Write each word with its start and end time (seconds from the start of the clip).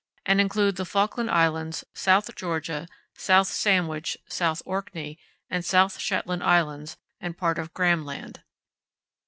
and 0.25 0.41
include 0.41 0.77
the 0.77 0.83
Falkland 0.83 1.29
Islands, 1.29 1.83
South 1.93 2.33
Georgia, 2.35 2.87
South 3.13 3.45
Sandwich, 3.45 4.17
South 4.27 4.63
Orkney, 4.65 5.19
and 5.47 5.63
South 5.63 5.99
Shetland 5.99 6.43
Islands, 6.43 6.97
and 7.19 7.37
part 7.37 7.59
of 7.59 7.71
Graham 7.75 8.03
Land. 8.03 8.41